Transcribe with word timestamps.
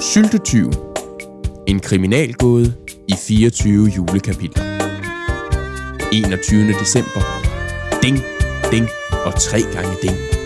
Syltetyv. 0.00 0.70
En 1.66 1.80
kriminalgåde 1.80 2.74
i 3.08 3.14
24 3.26 3.88
julekapitler. 3.88 4.64
21. 6.12 6.72
december. 6.80 7.22
Ding, 8.02 8.18
ding 8.70 8.88
og 9.24 9.34
tre 9.34 9.60
gange 9.74 9.96
ding. 10.02 10.37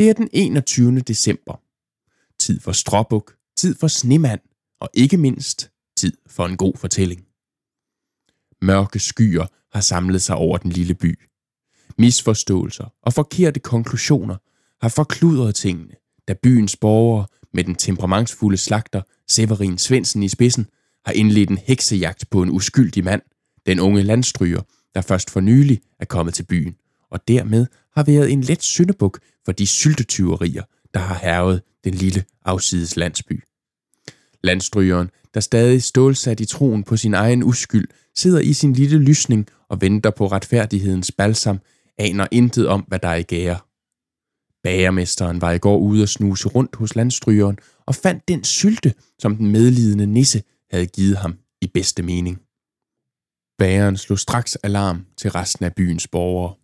Det 0.00 0.08
er 0.08 0.12
den 0.12 0.28
21. 0.32 1.00
december. 1.00 1.60
Tid 2.38 2.60
for 2.60 2.72
stråbuk, 2.72 3.34
tid 3.56 3.74
for 3.74 3.88
snemand, 3.88 4.40
og 4.80 4.90
ikke 4.94 5.16
mindst 5.16 5.70
tid 5.96 6.12
for 6.26 6.46
en 6.46 6.56
god 6.56 6.76
fortælling. 6.76 7.24
Mørke 8.62 8.98
skyer 8.98 9.46
har 9.72 9.80
samlet 9.80 10.22
sig 10.22 10.36
over 10.36 10.58
den 10.58 10.70
lille 10.70 10.94
by. 10.94 11.20
Misforståelser 11.98 12.94
og 13.02 13.12
forkerte 13.12 13.60
konklusioner 13.60 14.36
har 14.82 14.88
forkludret 14.88 15.54
tingene, 15.54 15.94
da 16.28 16.34
byens 16.42 16.76
borgere 16.76 17.26
med 17.52 17.64
den 17.64 17.74
temperamentsfulde 17.74 18.56
slagter 18.56 19.02
Severin 19.28 19.78
Svendsen 19.78 20.22
i 20.22 20.28
spidsen 20.28 20.66
har 21.04 21.12
indledt 21.12 21.50
en 21.50 21.58
heksejagt 21.58 22.30
på 22.30 22.42
en 22.42 22.50
uskyldig 22.50 23.04
mand, 23.04 23.22
den 23.66 23.80
unge 23.80 24.02
landstryger, 24.02 24.62
der 24.94 25.00
først 25.00 25.30
for 25.30 25.40
nylig 25.40 25.80
er 25.98 26.04
kommet 26.04 26.34
til 26.34 26.46
byen, 26.46 26.76
og 27.10 27.28
dermed 27.28 27.66
har 27.94 28.02
været 28.02 28.32
en 28.32 28.40
let 28.40 28.62
syndebuk 28.62 29.18
for 29.44 29.52
de 29.52 29.66
syltetyverier, 29.66 30.62
der 30.94 31.00
har 31.00 31.18
hervet 31.22 31.62
den 31.84 31.94
lille 31.94 32.24
afsides 32.44 32.96
landsby. 32.96 33.44
Landstrygeren, 34.42 35.10
der 35.34 35.40
stadig 35.40 35.82
stålsat 35.82 36.40
i 36.40 36.44
troen 36.44 36.84
på 36.84 36.96
sin 36.96 37.14
egen 37.14 37.42
uskyld, 37.42 37.88
sidder 38.16 38.40
i 38.40 38.52
sin 38.52 38.72
lille 38.72 38.98
lysning 38.98 39.46
og 39.68 39.80
venter 39.80 40.10
på 40.10 40.26
retfærdighedens 40.26 41.12
balsam, 41.12 41.60
aner 41.98 42.26
intet 42.30 42.68
om, 42.68 42.80
hvad 42.88 42.98
der 42.98 43.08
er 43.08 43.16
i 43.16 43.22
gære. 43.22 43.58
Bagermesteren 44.62 45.40
var 45.40 45.52
i 45.52 45.58
går 45.58 45.78
ude 45.78 46.02
og 46.02 46.08
snuse 46.08 46.48
rundt 46.48 46.76
hos 46.76 46.96
landstrygeren 46.96 47.58
og 47.86 47.94
fandt 47.94 48.28
den 48.28 48.44
sylte, 48.44 48.94
som 49.18 49.36
den 49.36 49.50
medlidende 49.50 50.06
nisse 50.06 50.42
havde 50.70 50.86
givet 50.86 51.16
ham 51.16 51.38
i 51.60 51.66
bedste 51.66 52.02
mening. 52.02 52.40
Bageren 53.58 53.96
slog 53.96 54.18
straks 54.18 54.56
alarm 54.56 55.06
til 55.16 55.30
resten 55.30 55.64
af 55.64 55.74
byens 55.74 56.08
borgere. 56.08 56.54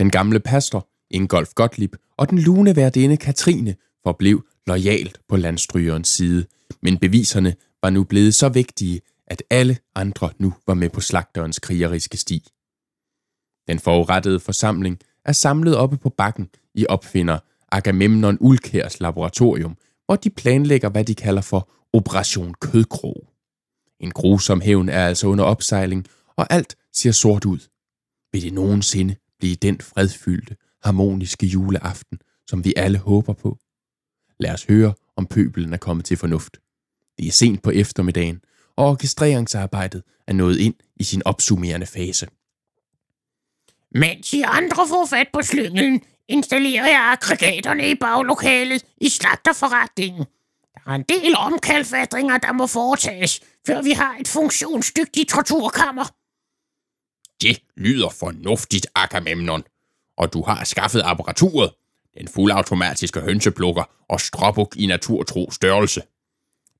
Den 0.00 0.10
gamle 0.10 0.40
pastor, 0.40 0.88
Ingolf 1.10 1.54
Gottlieb, 1.54 1.96
og 2.16 2.30
den 2.30 2.38
lune 2.38 2.76
værdinde 2.76 3.16
Katrine 3.16 3.76
forblev 4.02 4.44
lojalt 4.66 5.20
på 5.28 5.36
landstrygerens 5.36 6.08
side, 6.08 6.46
men 6.82 6.98
beviserne 6.98 7.54
var 7.82 7.90
nu 7.90 8.04
blevet 8.04 8.34
så 8.34 8.48
vigtige, 8.48 9.00
at 9.26 9.42
alle 9.50 9.78
andre 9.94 10.30
nu 10.38 10.54
var 10.66 10.74
med 10.74 10.90
på 10.90 11.00
slagterens 11.00 11.58
krigeriske 11.58 12.16
sti. 12.16 12.48
Den 13.68 13.78
forurettede 13.78 14.40
forsamling 14.40 14.98
er 15.24 15.32
samlet 15.32 15.76
oppe 15.76 15.96
på 15.96 16.08
bakken 16.08 16.50
i 16.74 16.86
opfinder 16.86 17.38
Agamemnon 17.72 18.38
Ulkærs 18.40 19.00
laboratorium, 19.00 19.76
hvor 20.06 20.16
de 20.16 20.30
planlægger, 20.30 20.88
hvad 20.88 21.04
de 21.04 21.14
kalder 21.14 21.42
for 21.42 21.70
Operation 21.92 22.54
Kødkrog. 22.54 23.28
En 24.00 24.10
grusom 24.10 24.60
hævn 24.60 24.88
er 24.88 25.06
altså 25.06 25.26
under 25.26 25.44
opsejling, 25.44 26.06
og 26.36 26.46
alt 26.52 26.76
ser 26.92 27.12
sort 27.12 27.44
ud. 27.44 27.58
Vil 28.32 28.42
det 28.42 28.52
nogensinde 28.52 29.16
blive 29.40 29.56
den 29.56 29.80
fredfyldte, 29.80 30.56
harmoniske 30.84 31.46
juleaften, 31.46 32.18
som 32.46 32.64
vi 32.64 32.74
alle 32.76 32.98
håber 32.98 33.32
på? 33.32 33.58
Lad 34.38 34.52
os 34.52 34.64
høre, 34.64 34.94
om 35.16 35.26
pøbelen 35.26 35.72
er 35.72 35.76
kommet 35.76 36.04
til 36.04 36.16
fornuft. 36.16 36.56
Det 37.18 37.26
er 37.26 37.32
sent 37.32 37.62
på 37.62 37.70
eftermiddagen, 37.70 38.40
og 38.76 38.86
orkestreringsarbejdet 38.86 40.02
er 40.26 40.32
nået 40.32 40.58
ind 40.58 40.74
i 40.96 41.04
sin 41.04 41.22
opsummerende 41.24 41.86
fase. 41.86 42.26
Mens 43.94 44.32
I 44.32 44.42
andre 44.42 44.88
får 44.88 45.06
fat 45.06 45.26
på 45.32 45.42
slyngelen, 45.42 46.02
installerer 46.28 46.86
jeg 46.86 47.00
aggregaterne 47.12 47.90
i 47.90 47.94
baglokalet 47.94 48.84
i 49.00 49.08
slagterforretningen. 49.08 50.24
Der 50.74 50.90
er 50.90 50.94
en 50.94 51.04
del 51.08 51.36
omkalfatringer, 51.36 52.38
der 52.38 52.52
må 52.52 52.66
foretages, 52.66 53.40
før 53.66 53.82
vi 53.82 53.90
har 53.90 54.16
et 54.20 54.28
funktionsdygtigt 54.28 55.28
torturkammer. 55.28 56.19
Det 57.42 57.62
lyder 57.76 58.08
fornuftigt, 58.08 58.86
Agamemnon. 58.94 59.62
Og 60.16 60.32
du 60.32 60.42
har 60.42 60.64
skaffet 60.64 61.02
apparaturet, 61.04 61.70
den 62.18 62.28
fuldautomatiske 62.28 63.20
hønseplukker 63.20 63.84
og 64.08 64.20
stråbuk 64.20 64.76
i 64.76 64.86
naturtro 64.86 65.50
størrelse. 65.50 66.02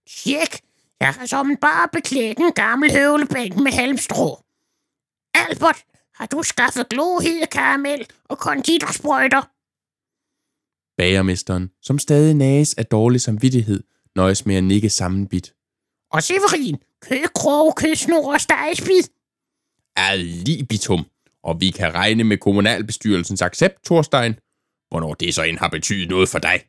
Tjek, 0.06 0.60
jeg 1.00 1.08
har 1.14 1.26
som 1.26 1.56
bare 1.60 1.88
beklædt 1.92 2.38
en 2.38 2.52
gammel 2.52 2.92
høvlebænk 2.92 3.56
med 3.56 3.72
halmstrå. 3.72 4.44
Albert, 5.34 5.84
har 6.14 6.26
du 6.26 6.42
skaffet 6.42 6.88
glohede 6.88 7.46
karamel 7.52 8.06
og 8.24 8.38
konditorsprøjter? 8.38 9.42
Bagermesteren, 10.96 11.70
som 11.82 11.98
stadig 11.98 12.34
nages 12.34 12.74
af 12.74 12.86
dårlig 12.86 13.20
samvittighed, 13.20 13.82
nøjes 14.16 14.46
med 14.46 14.56
at 14.56 14.64
nikke 14.64 14.90
sammenbit. 14.90 15.54
Og 16.12 16.22
Severin, 16.22 16.76
kødkrog, 17.00 17.76
kødsnor 17.76 18.32
og 18.32 18.40
stegespid. 18.40 19.02
Ad 19.96 20.18
libitum, 20.18 21.04
og 21.42 21.60
vi 21.60 21.70
kan 21.70 21.94
regne 21.94 22.24
med 22.24 22.36
kommunalbestyrelsens 22.38 23.42
accept, 23.42 23.84
Thorstein. 23.84 24.34
Hvornår 24.88 25.14
det 25.14 25.34
så 25.34 25.42
end 25.42 25.58
har 25.58 25.68
betydet 25.68 26.08
noget 26.08 26.28
for 26.28 26.38
dig. 26.38 26.60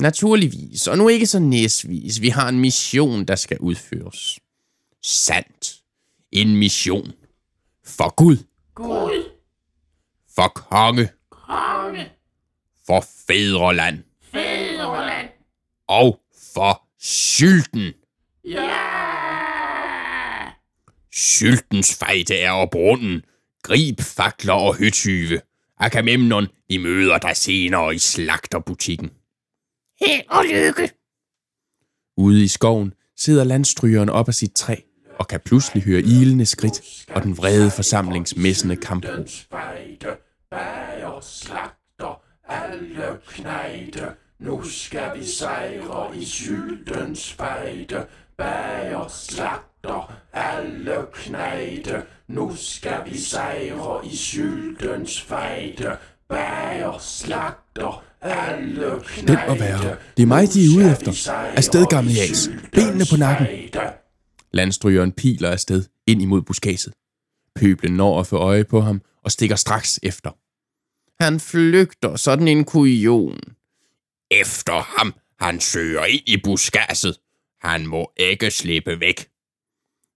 Naturligvis, 0.00 0.86
og 0.86 0.98
nu 0.98 1.08
ikke 1.08 1.26
så 1.26 1.38
næsvis. 1.38 2.20
Vi 2.20 2.28
har 2.28 2.48
en 2.48 2.58
mission, 2.60 3.24
der 3.24 3.34
skal 3.36 3.58
udføres. 3.58 4.38
Sandt. 5.02 5.76
En 6.32 6.56
mission. 6.56 7.12
For 7.84 8.14
Gud. 8.14 8.36
Gud, 8.74 9.24
For 10.34 10.48
konge. 10.48 11.08
konge, 11.30 12.10
For 12.86 13.04
fædreland. 13.26 13.98
fædreland. 14.32 15.28
Og 15.88 16.20
for 16.54 16.82
sylten. 17.00 17.92
Ja! 18.44 18.89
Syltens 21.12 21.98
fejde 21.98 22.36
er 22.36 22.50
over 22.50 22.66
brunnen. 22.66 23.22
Grib 23.62 24.00
fakler 24.00 24.52
og 24.52 24.76
høtyve. 24.76 25.40
Agamemnon, 25.80 26.46
vi 26.68 26.76
møder 26.76 27.18
dig 27.18 27.36
senere 27.36 27.94
i 27.94 27.98
slagterbutikken. 27.98 29.10
Held 30.00 30.22
og 30.28 30.44
lykke. 30.44 30.90
Ude 32.16 32.44
i 32.44 32.48
skoven 32.48 32.94
sidder 33.16 33.44
landstrygeren 33.44 34.08
op 34.08 34.28
af 34.28 34.34
sit 34.34 34.52
træ 34.52 34.76
og 35.18 35.28
kan 35.28 35.40
pludselig 35.40 35.82
høre 35.82 36.00
ilende 36.00 36.46
skridt 36.46 37.06
og 37.08 37.22
den 37.22 37.36
vrede 37.36 37.70
forsamlings 37.70 38.36
messende 38.36 38.76
kampro. 38.76 39.26
Spejde, 39.26 40.16
bager, 40.50 41.20
slagter, 41.20 42.22
alle 42.48 43.18
knejde. 43.28 44.14
Nu 44.38 44.62
skal 44.62 45.18
vi 45.18 45.24
sejre 45.24 46.16
i 46.16 46.24
syltens 46.24 47.32
fejde. 47.32 48.06
Bager, 48.38 49.08
slagter, 49.08 49.69
alle 50.32 50.96
knejde. 51.14 52.02
Nu 52.28 52.56
skal 52.56 53.00
vi 53.06 53.18
sejre 53.18 54.06
i 54.06 54.16
syltens 54.16 55.22
fejde. 55.22 55.96
Bager, 56.28 56.98
slagter, 56.98 58.04
alle 58.20 59.00
knejde. 59.06 59.40
Den 59.40 59.48
må 59.48 59.54
være. 59.54 59.96
Det 60.16 60.22
er 60.22 60.26
mig, 60.26 60.52
de 60.52 60.64
er 60.64 60.76
ude 60.76 60.92
efter. 60.92 61.32
Afsted, 61.56 61.86
gamle 61.86 62.10
jas. 62.12 62.50
Benene 62.72 63.04
på 63.10 63.16
nakken. 63.16 63.46
Landstrygeren 64.52 65.12
piler 65.12 65.50
afsted 65.50 65.84
ind 66.06 66.22
imod 66.22 66.42
buskaget. 66.42 66.94
Pøblen 67.56 67.96
når 67.96 68.20
at 68.20 68.26
få 68.26 68.36
øje 68.36 68.64
på 68.64 68.80
ham 68.80 69.02
og 69.24 69.30
stikker 69.30 69.56
straks 69.56 70.00
efter. 70.02 70.30
Han 71.22 71.40
flygter 71.40 72.16
sådan 72.16 72.48
en 72.48 72.64
kujon. 72.64 73.40
Efter 74.30 74.98
ham, 74.98 75.14
han 75.40 75.60
søger 75.60 76.04
ind 76.04 76.28
i 76.28 76.36
buskasset. 76.44 77.16
Han 77.60 77.86
må 77.86 78.12
ikke 78.16 78.50
slippe 78.50 79.00
væk. 79.00 79.26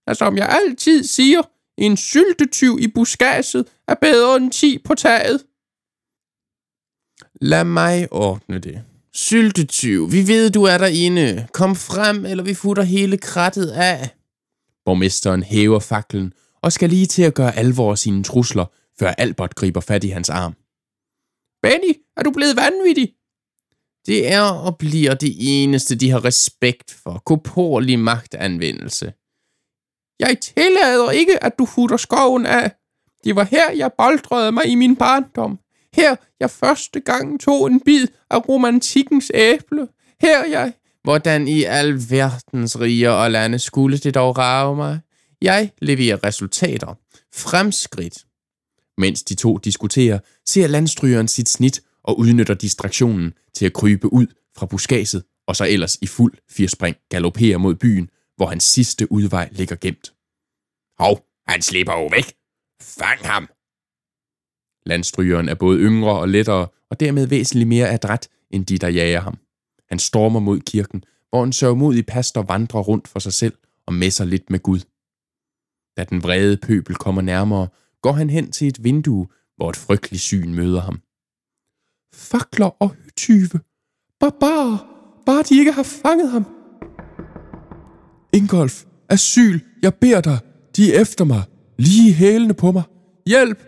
Og 0.07 0.15
som 0.15 0.37
jeg 0.37 0.49
altid 0.49 1.03
siger, 1.03 1.41
en 1.77 1.97
syltetyv 1.97 2.77
i 2.81 2.87
buskaget 2.87 3.67
er 3.87 3.95
bedre 4.01 4.37
end 4.37 4.51
10 4.51 4.77
på 4.77 4.95
taget. 4.95 5.43
Lad 7.41 7.63
mig 7.63 8.07
ordne 8.11 8.59
det. 8.59 8.83
Syltetyv, 9.13 10.11
vi 10.11 10.27
ved, 10.27 10.49
du 10.49 10.63
er 10.63 10.77
derinde. 10.77 11.47
Kom 11.53 11.75
frem, 11.75 12.25
eller 12.25 12.43
vi 12.43 12.53
futter 12.53 12.83
hele 12.83 13.17
krattet 13.17 13.67
af. 13.67 14.09
Borgmesteren 14.85 15.43
hæver 15.43 15.79
faklen 15.79 16.33
og 16.61 16.71
skal 16.71 16.89
lige 16.89 17.05
til 17.05 17.23
at 17.23 17.33
gøre 17.33 17.55
alvor 17.55 17.91
af 17.91 17.97
sine 17.97 18.23
trusler, 18.23 18.65
før 18.99 19.07
Albert 19.07 19.55
griber 19.55 19.81
fat 19.81 20.03
i 20.03 20.09
hans 20.09 20.29
arm. 20.29 20.53
Benny, 21.61 21.93
er 22.17 22.23
du 22.23 22.31
blevet 22.31 22.55
vanvittig? 22.55 23.13
Det 24.05 24.31
er 24.31 24.41
og 24.41 24.77
bliver 24.77 25.13
det 25.13 25.35
eneste, 25.39 25.95
de 25.95 26.09
har 26.09 26.25
respekt 26.25 26.91
for. 27.03 27.21
Korporlig 27.25 27.99
magtanvendelse. 27.99 29.13
Jeg 30.19 30.37
tillader 30.39 31.11
ikke, 31.11 31.43
at 31.43 31.59
du 31.59 31.65
futter 31.65 31.97
skoven 31.97 32.45
af. 32.45 32.71
Det 33.23 33.35
var 33.35 33.43
her, 33.43 33.71
jeg 33.71 33.91
boldrede 33.97 34.51
mig 34.51 34.67
i 34.67 34.75
min 34.75 34.95
barndom. 34.95 35.59
Her, 35.93 36.15
jeg 36.39 36.49
første 36.49 36.99
gang 36.99 37.41
tog 37.41 37.67
en 37.67 37.79
bid 37.79 38.07
af 38.29 38.49
romantikkens 38.49 39.31
æble. 39.33 39.87
Her, 40.21 40.45
jeg... 40.45 40.73
Hvordan 41.03 41.47
i 41.47 41.63
alverdens 41.63 42.79
riger 42.79 43.09
og 43.09 43.31
lande 43.31 43.59
skulle 43.59 43.97
det 43.97 44.15
dog 44.15 44.37
rave 44.37 44.75
mig? 44.75 44.99
Jeg 45.41 45.71
leverer 45.81 46.23
resultater. 46.23 46.97
Fremskridt. 47.35 48.17
Mens 48.97 49.23
de 49.23 49.35
to 49.35 49.57
diskuterer, 49.57 50.19
ser 50.45 50.67
landstrygeren 50.67 51.27
sit 51.27 51.49
snit 51.49 51.81
og 52.03 52.19
udnytter 52.19 52.53
distraktionen 52.53 53.33
til 53.53 53.65
at 53.65 53.73
krybe 53.73 54.13
ud 54.13 54.27
fra 54.57 54.65
buskaget 54.65 55.23
og 55.47 55.55
så 55.55 55.65
ellers 55.65 55.97
i 56.01 56.07
fuld 56.07 56.33
firspring 56.51 56.95
galopperer 57.09 57.57
mod 57.57 57.75
byen, 57.75 58.09
hvor 58.35 58.45
hans 58.45 58.63
sidste 58.63 59.11
udvej 59.11 59.49
ligger 59.51 59.75
gemt. 59.75 60.13
Hov, 60.99 61.25
han 61.47 61.61
slipper 61.61 61.93
jo 61.93 62.07
væk. 62.07 62.27
Fang 62.81 63.19
ham. 63.19 63.47
Landstrygeren 64.85 65.49
er 65.49 65.55
både 65.55 65.79
yngre 65.79 66.19
og 66.19 66.29
lettere, 66.29 66.67
og 66.89 66.99
dermed 66.99 67.27
væsentligt 67.27 67.67
mere 67.67 67.89
adræt 67.89 68.29
end 68.49 68.65
de, 68.65 68.77
der 68.77 68.87
jager 68.87 69.19
ham. 69.19 69.37
Han 69.89 69.99
stormer 69.99 70.39
mod 70.39 70.59
kirken, 70.59 71.03
hvor 71.29 71.43
en 71.43 71.53
sørgmodig 71.53 72.05
pastor 72.05 72.41
vandrer 72.41 72.79
rundt 72.79 73.07
for 73.07 73.19
sig 73.19 73.33
selv 73.33 73.57
og 73.87 73.93
messer 73.93 74.25
lidt 74.25 74.49
med 74.49 74.59
Gud. 74.59 74.79
Da 75.97 76.03
den 76.03 76.23
vrede 76.23 76.57
pøbel 76.57 76.95
kommer 76.95 77.21
nærmere, 77.21 77.67
går 78.01 78.11
han 78.11 78.29
hen 78.29 78.51
til 78.51 78.67
et 78.67 78.83
vindue, 78.83 79.27
hvor 79.55 79.69
et 79.69 79.75
frygteligt 79.75 80.21
syn 80.21 80.53
møder 80.53 80.81
ham. 80.81 81.01
Fakler 82.13 82.69
og 82.79 82.95
tyve! 83.17 83.59
Barbar. 84.19 84.87
Bare 85.25 85.43
de 85.43 85.59
ikke 85.59 85.71
har 85.71 85.83
fanget 85.83 86.31
ham. 86.31 86.54
Ingolf, 88.35 88.83
asyl, 89.09 89.59
jeg 89.81 89.93
beder 89.95 90.21
dig. 90.21 90.37
De 90.75 90.93
er 90.93 91.01
efter 91.01 91.25
mig. 91.25 91.43
Lige 91.77 92.13
hælene 92.13 92.53
på 92.53 92.71
mig. 92.71 92.83
Hjælp! 93.27 93.63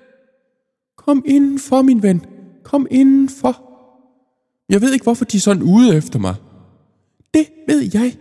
Kom 0.98 1.24
indenfor, 1.26 1.82
min 1.82 2.04
ven. 2.04 2.26
Kom 2.64 2.88
indenfor. 2.92 3.64
Jeg 4.70 4.82
ved 4.82 4.94
ikke, 4.94 5.04
hvorfor 5.04 5.26
de 5.26 5.38
er 5.38 5.42
sådan 5.42 5.64
ude 5.64 5.96
efter 5.96 6.20
mig. 6.20 6.36
Det 7.34 7.48
ved 7.68 7.90
jeg. 7.94 8.18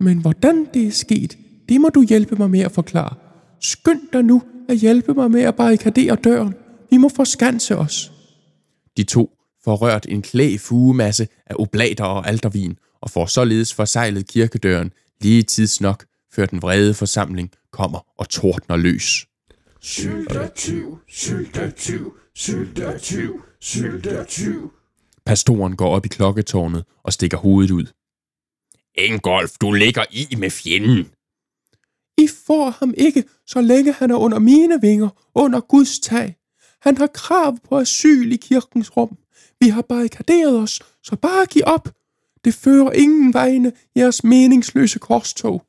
Men 0.00 0.18
hvordan 0.18 0.66
det 0.74 0.86
er 0.86 0.90
sket, 0.90 1.38
det 1.68 1.80
må 1.80 1.88
du 1.88 2.02
hjælpe 2.02 2.36
mig 2.36 2.50
med 2.50 2.60
at 2.60 2.72
forklare. 2.72 3.14
Skynd 3.60 4.02
dig 4.12 4.22
nu 4.22 4.42
at 4.68 4.76
hjælpe 4.76 5.14
mig 5.14 5.30
med 5.30 5.42
at 5.42 5.54
barrikadere 5.54 6.16
døren. 6.16 6.54
Vi 6.90 6.96
må 6.96 7.08
forskanse 7.08 7.76
os. 7.76 8.12
De 8.96 9.02
to 9.02 9.30
får 9.64 9.76
rørt 9.76 10.06
en 10.08 10.22
klæg 10.22 10.60
fugemasse 10.60 11.28
af 11.46 11.54
oblater 11.58 12.04
og 12.04 12.28
aldervin, 12.28 12.76
og 13.00 13.10
får 13.10 13.26
således 13.26 13.74
forsejlet 13.74 14.26
kirkedøren 14.28 14.90
lige 15.20 15.42
tidsnok, 15.42 16.04
før 16.32 16.46
den 16.46 16.62
vrede 16.62 16.94
forsamling 16.94 17.50
kommer 17.72 17.98
og 18.18 18.28
tordner 18.28 18.76
løs. 18.76 19.26
Syltertyv, 19.80 20.98
syltertyv, 21.08 22.14
syltertyv, 22.34 23.42
syltertyv. 23.60 24.72
Pastoren 25.26 25.76
går 25.76 25.96
op 25.96 26.06
i 26.06 26.08
klokketårnet 26.08 26.84
og 27.02 27.12
stikker 27.12 27.38
hovedet 27.38 27.70
ud. 27.70 27.86
Ingolf, 28.94 29.52
du 29.60 29.72
ligger 29.72 30.04
i 30.10 30.36
med 30.36 30.50
fjenden. 30.50 31.06
I 32.18 32.28
får 32.46 32.70
ham 32.70 32.94
ikke, 32.96 33.24
så 33.46 33.60
længe 33.60 33.92
han 33.92 34.10
er 34.10 34.16
under 34.16 34.38
mine 34.38 34.80
vinger, 34.80 35.08
under 35.34 35.60
Guds 35.60 35.98
tag. 35.98 36.36
Han 36.80 36.96
har 36.96 37.06
krav 37.06 37.58
på 37.68 37.78
asyl 37.78 38.32
i 38.32 38.36
kirkens 38.36 38.96
rum. 38.96 39.18
Vi 39.60 39.68
har 39.68 39.82
barrikaderet 39.82 40.58
os, 40.58 40.82
så 41.02 41.16
bare 41.16 41.46
giv 41.46 41.62
op. 41.66 41.88
Det 42.44 42.54
fører 42.54 42.92
ingen 42.92 43.34
vegne, 43.34 43.72
jeres 43.96 44.24
meningsløse 44.24 44.98
korstog. 44.98 45.62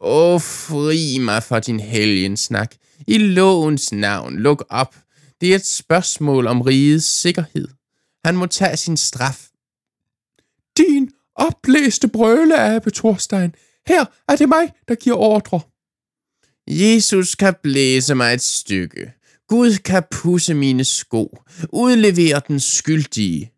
Åh, 0.00 0.40
fri 0.40 1.18
mig 1.18 1.42
for 1.42 1.58
din 1.58 1.80
helgensnak. 1.80 2.74
I 3.06 3.18
lovens 3.18 3.92
navn, 3.92 4.36
luk 4.38 4.64
op. 4.70 4.96
Det 5.40 5.52
er 5.52 5.56
et 5.56 5.66
spørgsmål 5.66 6.46
om 6.46 6.60
rigets 6.60 7.06
sikkerhed. 7.06 7.68
Han 8.24 8.36
må 8.36 8.46
tage 8.46 8.76
sin 8.76 8.96
straf. 8.96 9.48
Din 10.78 11.10
oplæste 11.34 12.08
brøle, 12.08 12.60
Abe 12.60 12.90
Thorstein. 12.90 13.54
Her 13.86 14.04
er 14.28 14.36
det 14.36 14.48
mig, 14.48 14.72
der 14.88 14.94
giver 14.94 15.16
ordre. 15.16 15.60
Jesus 16.68 17.34
kan 17.34 17.54
blæse 17.62 18.14
mig 18.14 18.34
et 18.34 18.42
stykke. 18.42 19.12
Gud 19.48 19.78
kan 19.78 20.02
pusse 20.10 20.54
mine 20.54 20.84
sko. 20.84 21.38
Udlevere 21.72 22.40
den 22.48 22.60
skyldige. 22.60 23.53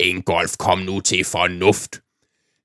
Ingolf, 0.00 0.56
kom 0.56 0.78
nu 0.78 1.00
til 1.00 1.24
fornuft. 1.24 2.02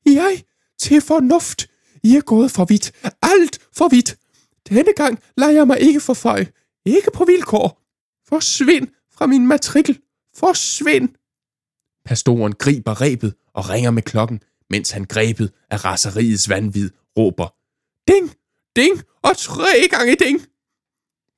Jeg 0.06 0.44
til 0.80 1.02
fornuft. 1.02 1.70
I 2.04 2.16
er 2.16 2.22
gået 2.22 2.52
for 2.52 2.66
vidt. 2.66 2.92
Alt 3.22 3.60
for 3.78 3.88
vidt. 3.88 4.18
Denne 4.70 4.94
gang 4.96 5.20
lader 5.38 5.52
jeg 5.52 5.68
mig 5.68 5.80
ikke 5.80 6.00
forføje. 6.00 6.48
Ikke 6.86 7.12
på 7.14 7.26
vilkår. 7.26 7.82
Forsvind 8.28 8.88
fra 9.12 9.26
min 9.26 9.48
matrikel. 9.48 10.00
Forsvind. 10.36 11.10
Pastoren 12.06 12.54
griber 12.54 13.02
rebet 13.02 13.36
og 13.54 13.70
ringer 13.70 13.92
med 13.92 14.04
klokken, 14.04 14.42
mens 14.70 14.92
han 14.92 15.06
grebet 15.06 15.52
af 15.70 15.86
raseriets 15.86 16.50
vanvid 16.50 16.90
råber. 17.18 17.56
Ding! 18.12 18.36
Ding! 18.76 19.04
Og 19.22 19.38
tre 19.38 19.88
gange 19.90 20.16
ding! 20.16 20.42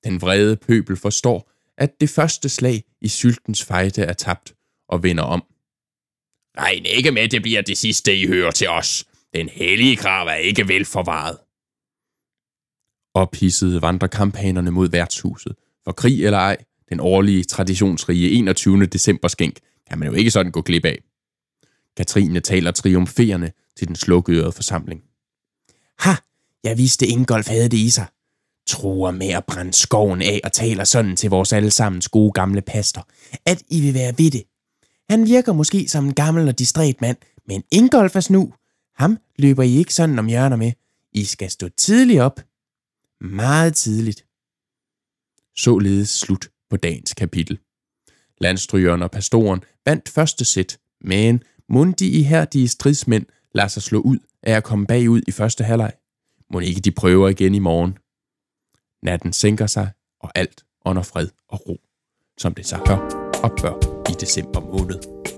Den 0.03 0.21
vrede 0.21 0.55
pøbel 0.55 0.97
forstår, 0.97 1.51
at 1.77 2.01
det 2.01 2.09
første 2.09 2.49
slag 2.49 2.83
i 3.01 3.07
syltens 3.07 3.63
fejde 3.63 4.01
er 4.01 4.13
tabt 4.13 4.53
og 4.87 5.03
vender 5.03 5.23
om. 5.23 5.43
Regn 6.57 6.85
ikke 6.85 7.11
med, 7.11 7.29
det 7.29 7.41
bliver 7.41 7.61
det 7.61 7.77
sidste, 7.77 8.17
I 8.17 8.27
hører 8.27 8.51
til 8.51 8.69
os. 8.69 9.05
Den 9.33 9.49
hellige 9.49 9.95
krav 9.95 10.27
er 10.27 10.33
ikke 10.33 10.67
velforvaret. 10.67 11.37
Ophissede 13.13 13.81
vandrer 13.81 14.07
kampagnernes 14.07 14.71
mod 14.71 14.89
værtshuset. 14.89 15.55
For 15.83 15.91
krig 15.91 16.25
eller 16.25 16.37
ej, 16.37 16.57
den 16.89 16.99
årlige, 16.99 17.43
traditionsrige 17.43 18.29
21. 18.29 18.85
december 18.85 19.27
skænk, 19.27 19.59
kan 19.89 19.99
man 19.99 20.07
jo 20.07 20.13
ikke 20.13 20.31
sådan 20.31 20.51
gå 20.51 20.61
glip 20.61 20.85
af. 20.85 20.97
Katrine 21.97 22.39
taler 22.39 22.71
triumferende 22.71 23.51
til 23.77 23.87
den 23.87 23.95
slukørede 23.95 24.51
forsamling. 24.51 25.01
Ha! 25.99 26.11
Jeg 26.63 26.77
vidste 26.77 27.07
Ingolf 27.07 27.47
havde 27.47 27.69
det 27.69 27.77
i 27.77 27.89
sig. 27.89 28.05
Tror 28.67 29.11
med 29.11 29.29
at 29.29 29.45
brænde 29.45 29.73
skoven 29.73 30.21
af 30.21 30.41
og 30.43 30.51
taler 30.51 30.83
sådan 30.83 31.15
til 31.15 31.29
vores 31.29 31.53
allesammens 31.53 32.09
gode 32.09 32.31
gamle 32.31 32.61
pastor, 32.61 33.07
at 33.45 33.63
I 33.69 33.81
vil 33.81 33.93
være 33.93 34.13
ved 34.17 34.31
det. 34.31 34.43
Han 35.11 35.25
virker 35.25 35.53
måske 35.53 35.87
som 35.87 36.05
en 36.05 36.13
gammel 36.13 36.47
og 36.47 36.59
distræt 36.59 37.01
mand, 37.01 37.17
men 37.47 37.63
Ingolf 37.71 38.15
er 38.15 38.19
snu. 38.19 38.53
Ham 38.95 39.17
løber 39.37 39.63
I 39.63 39.77
ikke 39.77 39.93
sådan 39.93 40.19
om 40.19 40.27
hjørner 40.27 40.55
med. 40.55 40.71
I 41.13 41.23
skal 41.23 41.49
stå 41.49 41.69
tidligt 41.69 42.21
op. 42.21 42.39
Meget 43.21 43.75
tidligt. 43.75 44.25
Således 45.57 46.09
slut 46.09 46.47
på 46.69 46.77
dagens 46.77 47.13
kapitel. 47.13 47.59
Landstrygeren 48.37 49.01
og 49.01 49.11
pastoren 49.11 49.63
vandt 49.85 50.09
første 50.09 50.45
sæt, 50.45 50.79
men 51.01 51.43
mund 51.69 51.93
de 51.93 52.07
ihærdige 52.09 52.67
stridsmænd 52.67 53.25
lader 53.55 53.67
sig 53.67 53.83
slå 53.83 53.99
ud 53.99 54.17
af 54.43 54.53
at 54.53 54.63
komme 54.63 54.87
bagud 54.87 55.21
i 55.27 55.31
første 55.31 55.63
halvleg. 55.63 55.93
Må 56.53 56.59
ikke 56.59 56.81
de 56.81 56.91
prøver 56.91 57.29
igen 57.29 57.55
i 57.55 57.59
morgen. 57.59 57.97
Natten 59.03 59.33
sænker 59.33 59.67
sig, 59.67 59.91
og 60.19 60.31
alt 60.35 60.63
under 60.85 61.03
fred 61.03 61.27
og 61.47 61.67
ro, 61.69 61.81
som 62.37 62.53
det 62.53 62.65
så 62.65 62.77
hør 62.87 63.20
opgør 63.43 63.73
i 64.09 64.13
december 64.13 64.59
måned. 64.59 65.30